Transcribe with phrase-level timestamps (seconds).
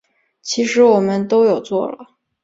[0.41, 2.15] 其实我们都有做了